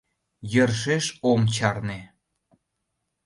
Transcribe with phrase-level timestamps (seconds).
[0.53, 1.99] Йӧршеш ом чарне...